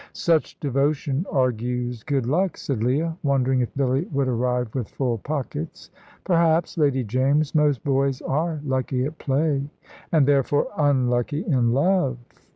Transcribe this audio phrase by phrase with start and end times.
[0.13, 5.91] "Such devotion argues good luck," said Leah, wondering if Billy would arrive with full pockets.
[6.23, 7.53] "Perhaps, Lady James.
[7.53, 9.69] Most boys are lucky at play."
[10.11, 12.17] "And therefore unlucky in love?"